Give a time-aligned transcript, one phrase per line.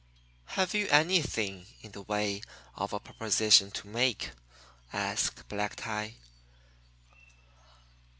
[0.55, 2.41] "Have you anything in the way
[2.75, 4.31] of a proposition to make?"
[4.91, 6.15] asked Black Tie.